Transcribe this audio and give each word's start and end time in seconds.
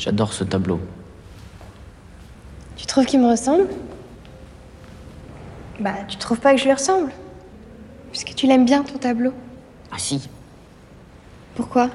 J'adore 0.00 0.32
ce 0.32 0.44
tableau. 0.44 0.80
Tu 2.74 2.86
trouves 2.86 3.04
qu'il 3.04 3.20
me 3.20 3.28
ressemble? 3.28 3.66
Bah, 5.78 5.92
tu 6.08 6.16
trouves 6.16 6.40
pas 6.40 6.54
que 6.54 6.58
je 6.58 6.64
lui 6.64 6.72
ressemble? 6.72 7.12
Puisque 8.10 8.34
tu 8.34 8.46
l'aimes 8.46 8.64
bien, 8.64 8.82
ton 8.82 8.96
tableau. 8.96 9.34
Ah 9.92 9.98
si 9.98 10.26
Pourquoi? 11.54 11.90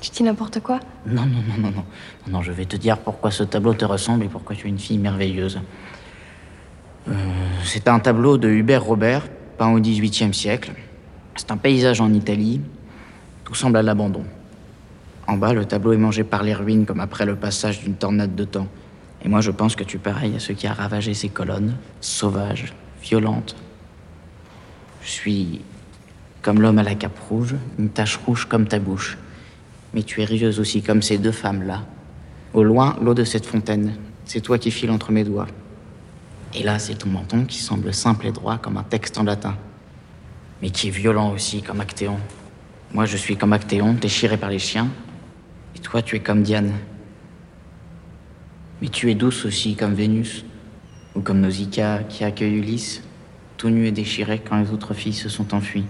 Tu 0.00 0.10
dis 0.10 0.24
n'importe 0.24 0.58
quoi? 0.58 0.80
Non, 1.06 1.24
non, 1.24 1.38
non, 1.46 1.62
non, 1.62 1.70
non. 1.70 1.84
Non, 2.26 2.42
je 2.42 2.50
vais 2.50 2.64
te 2.64 2.74
dire 2.74 2.98
pourquoi 2.98 3.30
ce 3.30 3.44
tableau 3.44 3.74
te 3.74 3.84
ressemble 3.84 4.24
et 4.24 4.28
pourquoi 4.28 4.56
tu 4.56 4.66
es 4.66 4.68
une 4.68 4.80
fille 4.80 4.98
merveilleuse. 4.98 5.60
Euh, 7.06 7.12
c'est 7.64 7.86
un 7.86 8.00
tableau 8.00 8.38
de 8.38 8.48
Hubert 8.48 8.82
Robert, 8.82 9.28
peint 9.56 9.72
au 9.72 9.78
XVIIIe 9.78 10.34
siècle. 10.34 10.72
C'est 11.36 11.52
un 11.52 11.56
paysage 11.56 12.00
en 12.00 12.12
Italie. 12.12 12.60
Tout 13.44 13.54
semble 13.54 13.76
à 13.76 13.82
l'abandon. 13.82 14.24
En 15.26 15.36
bas, 15.36 15.52
le 15.52 15.64
tableau 15.64 15.92
est 15.92 15.98
mangé 15.98 16.24
par 16.24 16.42
les 16.42 16.54
ruines 16.54 16.84
comme 16.84 17.00
après 17.00 17.26
le 17.26 17.36
passage 17.36 17.80
d'une 17.80 17.94
tornade 17.94 18.34
de 18.34 18.44
temps. 18.44 18.68
Et 19.24 19.28
moi, 19.28 19.40
je 19.40 19.50
pense 19.50 19.76
que 19.76 19.84
tu 19.84 19.98
pareilles 19.98 20.36
à 20.36 20.40
ce 20.40 20.52
qui 20.52 20.66
a 20.66 20.72
ravagé 20.72 21.14
ces 21.14 21.28
colonnes, 21.28 21.76
sauvages, 22.00 22.74
violentes. 23.02 23.56
Je 25.02 25.10
suis 25.10 25.60
comme 26.42 26.60
l'homme 26.60 26.78
à 26.78 26.82
la 26.82 26.96
cape 26.96 27.18
rouge, 27.28 27.54
une 27.78 27.88
tache 27.88 28.16
rouge 28.16 28.46
comme 28.46 28.66
ta 28.66 28.80
bouche. 28.80 29.16
Mais 29.94 30.02
tu 30.02 30.20
es 30.20 30.24
rieuse 30.24 30.58
aussi 30.58 30.82
comme 30.82 31.02
ces 31.02 31.18
deux 31.18 31.32
femmes-là. 31.32 31.82
Au 32.52 32.64
loin, 32.64 32.96
l'eau 33.00 33.14
de 33.14 33.24
cette 33.24 33.46
fontaine, 33.46 33.94
c'est 34.24 34.40
toi 34.40 34.58
qui 34.58 34.70
files 34.70 34.90
entre 34.90 35.12
mes 35.12 35.24
doigts. 35.24 35.46
Et 36.54 36.62
là, 36.62 36.78
c'est 36.78 36.96
ton 36.96 37.08
menton 37.08 37.44
qui 37.44 37.58
semble 37.58 37.94
simple 37.94 38.26
et 38.26 38.32
droit 38.32 38.58
comme 38.58 38.76
un 38.76 38.82
texte 38.82 39.18
en 39.18 39.22
latin. 39.22 39.56
Mais 40.60 40.70
qui 40.70 40.88
est 40.88 40.90
violent 40.90 41.32
aussi 41.32 41.62
comme 41.62 41.80
Actéon. 41.80 42.18
Moi, 42.92 43.06
je 43.06 43.16
suis 43.16 43.36
comme 43.36 43.52
Actéon, 43.52 43.94
déchiré 43.94 44.36
par 44.36 44.50
les 44.50 44.58
chiens. 44.58 44.88
Toi, 45.82 46.02
tu 46.02 46.16
es 46.16 46.20
comme 46.20 46.42
Diane. 46.42 46.72
Mais 48.80 48.88
tu 48.88 49.10
es 49.10 49.14
douce 49.14 49.44
aussi 49.44 49.76
comme 49.76 49.94
Vénus. 49.94 50.44
Ou 51.14 51.20
comme 51.20 51.40
Nausicaa 51.40 52.04
qui 52.04 52.24
accueille 52.24 52.54
Ulysse, 52.56 53.02
tout 53.58 53.68
nu 53.68 53.86
et 53.86 53.92
déchiré 53.92 54.40
quand 54.40 54.58
les 54.58 54.70
autres 54.70 54.94
filles 54.94 55.12
se 55.12 55.28
sont 55.28 55.52
enfuies. 55.54 55.84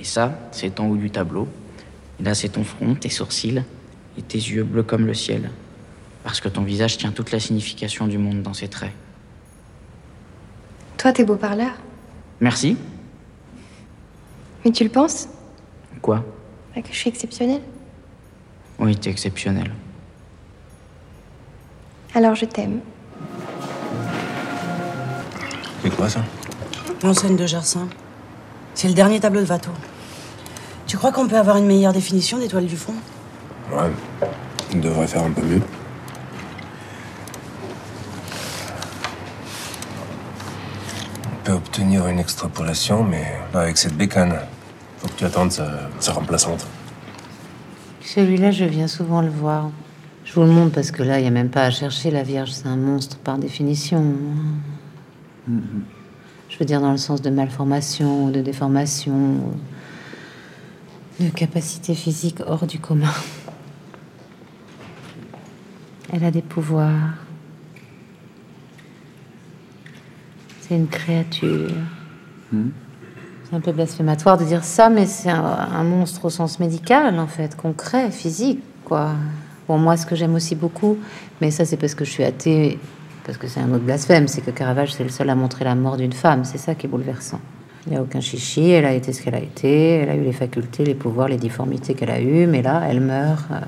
Et 0.00 0.04
ça, 0.04 0.36
c'est 0.50 0.80
en 0.80 0.88
haut 0.88 0.96
du 0.96 1.10
tableau. 1.10 1.46
Et 2.18 2.24
là, 2.24 2.34
c'est 2.34 2.48
ton 2.48 2.64
front, 2.64 2.94
tes 2.96 3.10
sourcils 3.10 3.62
et 4.18 4.22
tes 4.22 4.38
yeux 4.38 4.64
bleus 4.64 4.82
comme 4.82 5.06
le 5.06 5.14
ciel. 5.14 5.50
Parce 6.24 6.40
que 6.40 6.48
ton 6.48 6.62
visage 6.62 6.98
tient 6.98 7.12
toute 7.12 7.30
la 7.30 7.38
signification 7.38 8.08
du 8.08 8.18
monde 8.18 8.42
dans 8.42 8.54
ses 8.54 8.66
traits. 8.66 8.92
Toi, 10.98 11.12
t'es 11.12 11.24
beau 11.24 11.36
parleur. 11.36 11.70
Merci. 12.40 12.76
Mais 14.64 14.72
tu 14.72 14.82
le 14.82 14.90
penses? 14.90 15.28
Quoi? 16.02 16.24
Bah, 16.74 16.82
Que 16.82 16.88
je 16.90 16.96
suis 16.96 17.08
exceptionnelle 17.08 17.62
Oui, 18.78 18.96
t'es 18.96 19.10
exceptionnel. 19.10 19.72
Alors 22.14 22.34
je 22.34 22.44
t'aime. 22.44 22.80
C'est 25.82 25.94
quoi 25.94 26.08
ça? 26.08 26.20
L'enseigne 27.02 27.36
de 27.36 27.46
Gersin. 27.46 27.88
C'est 28.74 28.88
le 28.88 28.94
dernier 28.94 29.20
tableau 29.20 29.42
de 29.42 29.46
Watteau. 29.46 29.70
Tu 30.86 30.96
crois 30.96 31.12
qu'on 31.12 31.26
peut 31.26 31.38
avoir 31.38 31.56
une 31.56 31.66
meilleure 31.66 31.92
définition 31.92 32.38
des 32.38 32.48
toiles 32.48 32.66
du 32.66 32.76
fond? 32.76 32.94
Ouais. 33.72 33.90
On 34.74 34.78
devrait 34.78 35.06
faire 35.06 35.22
un 35.22 35.30
peu 35.30 35.42
mieux. 35.42 35.62
On 41.24 41.44
peut 41.44 41.52
obtenir 41.52 42.06
une 42.08 42.18
extrapolation, 42.18 43.04
mais 43.04 43.24
pas 43.52 43.62
avec 43.62 43.78
cette 43.78 43.96
bécane. 43.96 44.38
Faut 44.98 45.08
que 45.08 45.14
tu 45.14 45.24
attendes 45.24 45.52
sa, 45.52 45.66
sa 46.00 46.12
remplaçante. 46.12 46.66
Celui-là, 48.06 48.52
je 48.52 48.64
viens 48.64 48.86
souvent 48.86 49.20
le 49.20 49.28
voir. 49.28 49.72
Je 50.24 50.32
vous 50.32 50.42
le 50.42 50.52
montre 50.52 50.72
parce 50.72 50.92
que 50.92 51.02
là, 51.02 51.18
il 51.18 51.22
n'y 51.22 51.28
a 51.28 51.32
même 51.32 51.50
pas 51.50 51.64
à 51.64 51.70
chercher. 51.72 52.12
La 52.12 52.22
Vierge, 52.22 52.52
c'est 52.52 52.68
un 52.68 52.76
monstre 52.76 53.18
par 53.18 53.36
définition. 53.36 54.14
Je 56.48 56.58
veux 56.58 56.64
dire 56.64 56.80
dans 56.80 56.92
le 56.92 56.98
sens 56.98 57.20
de 57.20 57.30
malformation, 57.30 58.30
de 58.30 58.40
déformation, 58.40 59.40
de 61.18 61.28
capacité 61.30 61.96
physique 61.96 62.38
hors 62.46 62.68
du 62.68 62.78
commun. 62.78 63.12
Elle 66.12 66.22
a 66.22 66.30
des 66.30 66.42
pouvoirs. 66.42 67.14
C'est 70.60 70.76
une 70.76 70.86
créature. 70.86 71.72
C'est 73.48 73.54
un 73.54 73.60
peu 73.60 73.70
blasphématoire 73.70 74.38
de 74.38 74.44
dire 74.44 74.64
ça, 74.64 74.88
mais 74.88 75.06
c'est 75.06 75.30
un, 75.30 75.84
monstre 75.84 76.24
au 76.24 76.30
sens 76.30 76.58
médical, 76.58 77.16
en 77.20 77.28
fait, 77.28 77.56
concret, 77.56 78.10
physique, 78.10 78.60
quoi. 78.84 79.10
Bon, 79.68 79.78
moi, 79.78 79.96
ce 79.96 80.04
que 80.04 80.16
j'aime 80.16 80.34
aussi 80.34 80.56
beaucoup, 80.56 80.98
mais 81.40 81.52
ça, 81.52 81.64
c'est 81.64 81.76
parce 81.76 81.94
que 81.94 82.04
je 82.04 82.10
suis 82.10 82.24
athée, 82.24 82.80
parce 83.24 83.38
que 83.38 83.46
c'est 83.46 83.60
un 83.60 83.70
autre 83.72 83.84
blasphème, 83.84 84.26
c'est 84.26 84.40
que 84.40 84.50
Caravage, 84.50 84.94
c'est 84.94 85.04
le 85.04 85.10
seul 85.10 85.30
à 85.30 85.36
montrer 85.36 85.64
la 85.64 85.76
mort 85.76 85.96
d'une 85.96 86.12
femme. 86.12 86.44
C'est 86.44 86.58
ça 86.58 86.74
qui 86.74 86.86
est 86.86 86.88
bouleversant. 86.88 87.40
Il 87.86 87.92
n'y 87.92 87.96
a 87.96 88.02
aucun 88.02 88.20
chichi, 88.20 88.70
elle 88.70 88.84
a 88.84 88.92
été 88.92 89.12
ce 89.12 89.22
qu'elle 89.22 89.36
a 89.36 89.40
été, 89.40 89.90
elle 89.90 90.08
a 90.08 90.16
eu 90.16 90.24
les 90.24 90.32
facultés, 90.32 90.84
les 90.84 90.96
pouvoirs, 90.96 91.28
les 91.28 91.36
difformités 91.36 91.94
qu'elle 91.94 92.10
a 92.10 92.20
eues, 92.20 92.48
mais 92.48 92.62
là, 92.62 92.82
elle 92.88 93.00
meurt 93.00 93.46
euh, 93.52 93.60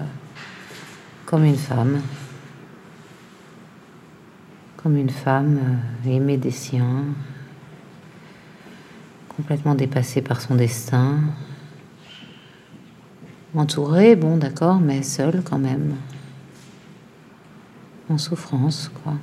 comme 1.24 1.44
une 1.44 1.56
femme. 1.56 2.00
Comme 4.76 4.96
une 4.96 5.10
femme 5.10 5.60
euh, 6.06 6.10
aimée 6.10 6.36
des 6.36 6.50
siens, 6.50 7.04
complètement 9.38 9.76
dépassée 9.76 10.20
par 10.20 10.40
son 10.40 10.56
destin, 10.56 11.20
entourée, 13.54 14.16
bon 14.16 14.36
d'accord, 14.36 14.80
mais 14.80 15.02
seule 15.04 15.42
quand 15.44 15.60
même, 15.60 15.94
en 18.10 18.18
souffrance, 18.18 18.90
quoi. 19.02 19.14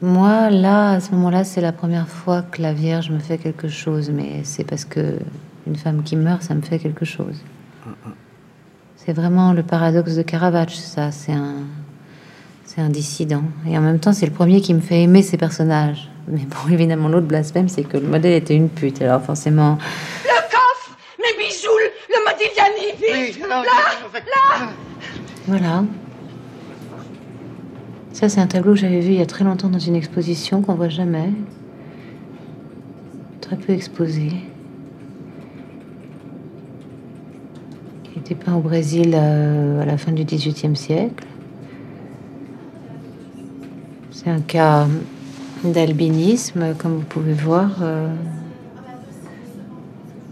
Moi, 0.00 0.48
là, 0.50 0.92
à 0.92 1.00
ce 1.00 1.12
moment-là, 1.12 1.44
c'est 1.44 1.60
la 1.60 1.72
première 1.72 2.08
fois 2.08 2.42
que 2.42 2.62
la 2.62 2.72
Vierge 2.72 3.10
me 3.10 3.18
fait 3.18 3.38
quelque 3.38 3.68
chose, 3.68 4.10
mais 4.10 4.42
c'est 4.44 4.64
parce 4.64 4.86
que 4.86 5.18
une 5.66 5.76
femme 5.76 6.02
qui 6.02 6.16
meurt, 6.16 6.42
ça 6.42 6.54
me 6.54 6.62
fait 6.62 6.78
quelque 6.78 7.04
chose. 7.04 7.42
C'est 8.96 9.12
vraiment 9.12 9.52
le 9.52 9.62
paradoxe 9.62 10.16
de 10.16 10.22
Caravage, 10.22 10.76
ça. 10.76 11.10
C'est 11.10 11.32
un, 11.32 11.56
c'est 12.74 12.80
un 12.80 12.88
dissident, 12.88 13.44
et 13.68 13.78
en 13.78 13.80
même 13.80 14.00
temps, 14.00 14.12
c'est 14.12 14.26
le 14.26 14.32
premier 14.32 14.60
qui 14.60 14.74
me 14.74 14.80
fait 14.80 15.02
aimer 15.02 15.22
ces 15.22 15.36
personnages. 15.36 16.10
Mais 16.26 16.40
bon, 16.40 16.72
évidemment, 16.72 17.08
l'autre 17.08 17.26
blasphème, 17.26 17.68
c'est 17.68 17.84
que 17.84 17.96
le 17.98 18.08
modèle 18.08 18.32
était 18.32 18.56
une 18.56 18.68
pute. 18.68 19.00
Alors 19.00 19.22
forcément, 19.22 19.78
Le 20.24 20.40
coffre 20.50 20.96
Mes 21.18 21.38
bijoux 21.38 21.68
Le 22.08 22.24
Modigliani 22.24 23.30
Vite 23.30 23.48
Là 23.48 23.62
Là 24.12 24.68
Voilà. 25.46 25.84
Ça, 28.12 28.28
c'est 28.28 28.40
un 28.40 28.46
tableau 28.46 28.72
que 28.72 28.78
j'avais 28.80 29.00
vu 29.00 29.10
il 29.10 29.18
y 29.18 29.22
a 29.22 29.26
très 29.26 29.44
longtemps 29.44 29.68
dans 29.68 29.78
une 29.78 29.96
exposition 29.96 30.60
qu'on 30.62 30.74
voit 30.74 30.88
jamais. 30.88 31.30
Très 33.40 33.56
peu 33.56 33.72
exposé. 33.72 34.30
Qui 38.04 38.18
était 38.18 38.34
peint 38.34 38.54
au 38.54 38.60
Brésil 38.60 39.12
euh, 39.14 39.82
à 39.82 39.84
la 39.84 39.96
fin 39.96 40.10
du 40.12 40.24
XVIIIe 40.24 40.76
siècle. 40.76 41.24
C'est 44.24 44.30
un 44.30 44.40
cas 44.40 44.86
d'albinisme, 45.64 46.74
comme 46.78 46.94
vous 46.94 47.04
pouvez 47.04 47.34
voir. 47.34 47.82
euh, 47.82 48.08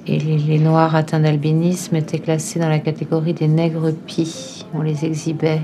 et 0.07 0.19
les, 0.19 0.59
Noirs 0.59 0.97
atteints 0.97 1.21
d'albinisme 1.21 1.95
étaient 1.97 2.19
classés 2.19 2.59
dans 2.59 2.71
la 2.71 2.79
catégorie 2.79 3.35
des 3.35 3.49
nègres 3.49 3.93
pis. 4.07 4.65
On 4.73 4.81
les 4.81 5.05
exhibait 5.05 5.61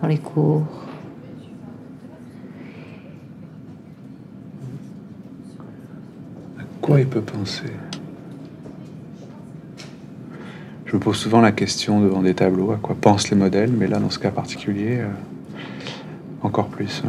dans 0.00 0.06
les 0.06 0.18
cours. 0.18 0.62
quoi 6.80 7.00
il 7.00 7.06
peut 7.06 7.22
penser? 7.22 7.72
Je 10.86 10.94
me 10.94 11.00
pose 11.00 11.16
souvent 11.16 11.40
la 11.40 11.50
question 11.50 12.00
devant 12.00 12.22
des 12.22 12.34
tableaux, 12.34 12.70
à 12.70 12.76
quoi 12.76 12.94
pensent 12.94 13.30
les 13.30 13.36
modèles, 13.36 13.72
mais 13.72 13.88
là, 13.88 13.98
dans 13.98 14.10
ce 14.10 14.18
cas 14.20 14.30
particulier, 14.30 14.98
euh, 15.00 15.08
encore 16.42 16.68
plus. 16.68 17.02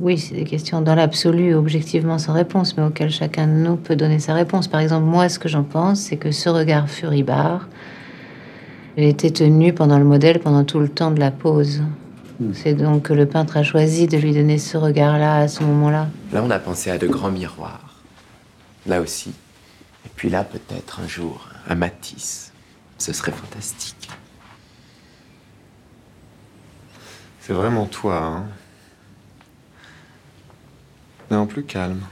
Oui, 0.00 0.16
c'est 0.16 0.34
des 0.34 0.44
questions 0.44 0.80
dans 0.80 0.94
l'absolu, 0.94 1.54
objectivement 1.54 2.16
sans 2.16 2.32
réponse, 2.32 2.74
mais 2.74 2.82
auxquelles 2.82 3.10
chacun 3.10 3.46
de 3.46 3.52
nous 3.52 3.76
peut 3.76 3.96
donner 3.96 4.18
sa 4.18 4.32
réponse. 4.32 4.66
Par 4.66 4.80
exemple, 4.80 5.04
moi, 5.04 5.28
ce 5.28 5.38
que 5.38 5.46
j'en 5.46 5.62
pense, 5.62 6.00
c'est 6.00 6.16
que 6.16 6.30
ce 6.30 6.48
regard 6.48 6.88
furibard 6.88 7.68
a 8.96 9.02
été 9.02 9.30
tenu 9.30 9.74
pendant 9.74 9.98
le 9.98 10.06
modèle 10.06 10.40
pendant 10.40 10.64
tout 10.64 10.80
le 10.80 10.88
temps 10.88 11.10
de 11.10 11.20
la 11.20 11.30
pose. 11.30 11.82
C'est 12.54 12.72
donc 12.72 13.02
que 13.02 13.12
le 13.12 13.26
peintre 13.26 13.58
a 13.58 13.62
choisi 13.62 14.06
de 14.06 14.16
lui 14.16 14.32
donner 14.32 14.56
ce 14.56 14.78
regard-là 14.78 15.36
à 15.36 15.48
ce 15.48 15.62
moment-là. 15.64 16.08
Là, 16.32 16.42
on 16.42 16.50
a 16.50 16.58
pensé 16.58 16.90
à 16.90 16.96
de 16.96 17.06
grands 17.06 17.30
miroirs. 17.30 18.00
Là 18.86 19.02
aussi. 19.02 19.34
Et 20.06 20.10
puis 20.16 20.30
là, 20.30 20.44
peut-être 20.44 21.00
un 21.04 21.08
jour, 21.08 21.46
un 21.68 21.74
Matisse. 21.74 22.52
Ce 22.96 23.12
serait 23.12 23.32
fantastique. 23.32 24.08
C'est 27.40 27.52
vraiment 27.52 27.84
toi, 27.84 28.22
hein 28.24 28.44
Non, 31.30 31.46
plus 31.46 31.64
calme. 31.64 32.02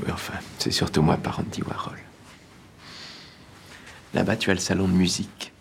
Oui, 0.00 0.06
enfin, 0.12 0.34
c'est 0.58 0.70
surtout 0.70 1.02
moi 1.02 1.16
par 1.16 1.40
Andy 1.40 1.62
Warhol. 1.62 1.98
Là-bas, 4.12 4.36
tu 4.36 4.50
as 4.50 4.54
le 4.54 4.60
salon 4.60 4.86
de 4.86 4.92
musique. 4.92 5.52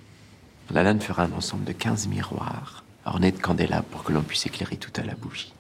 Lalanne 0.69 1.01
fera 1.01 1.23
un 1.23 1.31
ensemble 1.31 1.63
de 1.63 1.71
15 1.71 2.07
miroirs 2.07 2.83
ornés 3.05 3.31
de 3.31 3.39
candélabres 3.39 3.87
pour 3.87 4.03
que 4.03 4.13
l'on 4.13 4.21
puisse 4.21 4.45
éclairer 4.45 4.77
tout 4.77 4.91
à 4.99 5.03
la 5.03 5.15
bougie. 5.15 5.53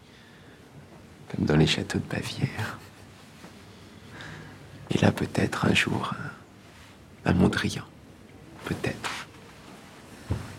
Comme 1.29 1.45
dans 1.45 1.55
les 1.55 1.67
châteaux 1.67 1.99
de 1.99 2.05
Bavière. 2.05 2.79
Et 4.91 4.97
là, 4.99 5.11
peut-être 5.11 5.65
un 5.65 5.73
jour, 5.73 6.13
un, 7.25 7.31
un 7.31 7.33
Mondrian. 7.33 7.83
Peut-être. 8.65 9.22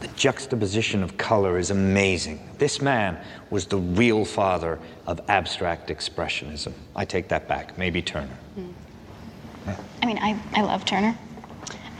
The 0.05 0.11
juxtaposition 0.17 1.03
of 1.03 1.17
color 1.17 1.56
is 1.56 1.71
amazing. 1.71 2.39
This 2.59 2.83
man 2.83 3.17
was 3.49 3.65
the 3.65 3.79
real 3.79 4.27
father 4.27 4.79
of 5.06 5.19
abstract 5.31 5.89
expressionism. 5.89 6.75
I 6.95 7.06
take 7.06 7.29
that 7.29 7.49
back. 7.49 7.79
Maybe 7.79 8.03
Turner. 8.03 8.37
Hmm. 8.55 9.71
I 10.03 10.06
mean, 10.06 10.19
I, 10.19 10.39
I 10.53 10.61
love 10.61 10.85
Turner, 10.85 11.17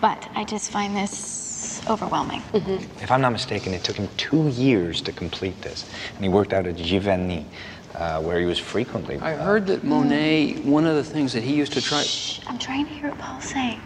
but 0.03 0.29
I 0.35 0.45
just 0.45 0.71
find 0.71 0.95
this 0.95 1.81
overwhelming. 1.89 2.43
Mm-hmm. 2.53 3.03
If 3.03 3.11
I'm 3.11 3.23
not 3.23 3.33
mistaken, 3.33 3.73
it 3.73 3.83
took 3.83 3.97
him 3.97 4.11
two 4.19 4.49
years 4.49 5.01
to 5.01 5.11
complete 5.11 5.63
this. 5.63 5.91
And 6.15 6.23
he 6.23 6.29
worked 6.29 6.53
out 6.53 6.67
at 6.67 6.77
Giverny, 6.77 7.47
uh, 7.95 8.21
where 8.21 8.39
he 8.39 8.45
was 8.45 8.59
frequently. 8.59 9.19
I 9.21 9.33
heard 9.33 9.67
that 9.69 9.83
Monet, 9.83 10.57
hmm. 10.57 10.71
one 10.71 10.85
of 10.85 10.97
the 10.97 11.05
things 11.05 11.33
that 11.33 11.43
he 11.43 11.55
used 11.55 11.73
to 11.73 11.81
try. 11.81 12.05
I'm 12.49 12.59
trying 12.59 12.85
to 12.85 12.93
hear 12.93 13.09
what 13.09 13.19
Paul's 13.19 13.45
saying. 13.45 13.81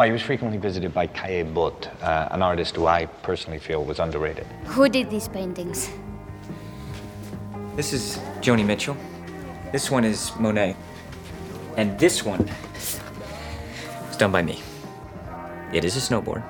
Well, 0.00 0.06
he 0.06 0.14
was 0.14 0.22
frequently 0.22 0.56
visited 0.56 0.94
by 0.94 1.08
Kaye 1.08 1.42
Butt, 1.42 1.90
uh, 2.00 2.28
an 2.30 2.40
artist 2.40 2.76
who 2.76 2.86
I 2.86 3.04
personally 3.04 3.58
feel 3.58 3.84
was 3.84 3.98
underrated. 3.98 4.46
Who 4.64 4.88
did 4.88 5.10
these 5.10 5.28
paintings? 5.28 5.90
This 7.76 7.92
is 7.92 8.16
Joni 8.40 8.64
Mitchell. 8.64 8.96
This 9.72 9.90
one 9.90 10.06
is 10.06 10.34
Monet. 10.38 10.74
And 11.76 11.98
this 11.98 12.24
one 12.24 12.48
was 14.08 14.16
done 14.16 14.32
by 14.32 14.40
me. 14.40 14.62
It 15.70 15.84
is 15.84 15.98
a 15.98 16.00
snowboard. 16.00 16.42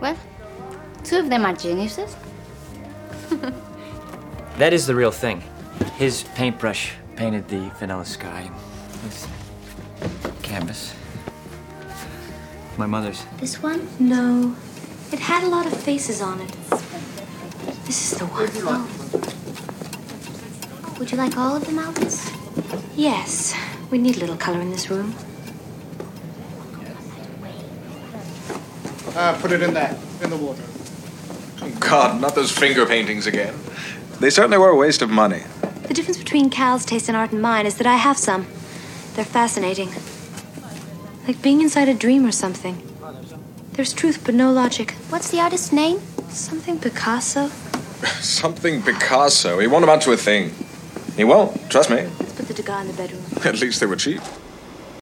Well, 0.00 0.16
two 1.04 1.18
of 1.18 1.28
them 1.28 1.44
are 1.44 1.52
geniuses. 1.52 2.16
That 4.56 4.72
is 4.72 4.86
the 4.86 4.94
real 4.94 5.12
thing. 5.12 5.42
His 5.98 6.22
paintbrush 6.34 6.94
painted 7.16 7.48
the 7.48 7.70
vanilla 7.78 8.06
sky. 8.06 8.50
This 9.04 9.28
canvas. 10.42 10.94
My 12.78 12.86
mother's. 12.86 13.24
This 13.38 13.62
one? 13.62 13.88
No. 13.98 14.56
It 15.12 15.18
had 15.18 15.42
a 15.42 15.48
lot 15.48 15.66
of 15.66 15.76
faces 15.76 16.20
on 16.22 16.40
it. 16.40 16.50
This 17.84 18.12
is 18.12 18.18
the 18.18 18.26
one. 18.26 18.48
Oh. 18.62 18.86
Would 20.98 21.10
you 21.10 21.18
like 21.18 21.36
all 21.36 21.56
of 21.56 21.66
them, 21.66 21.78
Albus? 21.78 22.30
Yes. 22.96 23.54
We 23.90 23.98
need 23.98 24.16
a 24.16 24.20
little 24.20 24.36
color 24.36 24.60
in 24.60 24.70
this 24.70 24.88
room. 24.90 25.14
Uh, 29.16 29.36
put 29.40 29.50
it 29.50 29.62
in 29.62 29.74
there, 29.74 29.96
in 30.22 30.30
the 30.30 30.36
water. 30.36 30.62
Oh, 31.62 31.70
God, 31.80 32.20
not 32.20 32.34
those 32.34 32.52
finger 32.52 32.86
paintings 32.86 33.26
again. 33.26 33.54
They 34.20 34.30
certainly 34.30 34.58
were 34.58 34.68
a 34.68 34.76
waste 34.76 35.02
of 35.02 35.10
money. 35.10 35.42
The 35.88 35.94
difference 35.94 36.18
between 36.18 36.48
Cal's 36.50 36.84
taste 36.84 37.08
in 37.08 37.14
art 37.14 37.32
and 37.32 37.42
mine 37.42 37.66
is 37.66 37.76
that 37.78 37.86
I 37.86 37.96
have 37.96 38.16
some. 38.16 38.46
They're 39.14 39.24
fascinating. 39.24 39.90
Like 41.30 41.42
being 41.42 41.60
inside 41.60 41.88
a 41.88 41.94
dream 41.94 42.26
or 42.26 42.32
something. 42.32 42.82
There's 43.74 43.92
truth 43.92 44.22
but 44.24 44.34
no 44.34 44.50
logic. 44.52 44.96
What's 45.10 45.30
the 45.30 45.38
artist's 45.38 45.72
name? 45.72 46.00
Something 46.28 46.80
Picasso? 46.80 47.46
Something 48.20 48.82
Picasso. 48.82 49.60
He 49.60 49.68
won't 49.68 49.84
amount 49.84 50.02
to 50.02 50.10
a 50.10 50.16
thing. 50.16 50.52
He 51.16 51.22
won't, 51.22 51.70
trust 51.70 51.88
me. 51.88 51.98
Let's 52.18 52.32
put 52.32 52.48
the 52.48 52.54
Degas 52.54 52.80
in 52.80 52.86
the 52.88 52.94
bedroom. 52.94 53.22
At 53.44 53.60
least 53.60 53.78
they 53.78 53.86
were 53.86 53.94
cheap. 53.94 54.20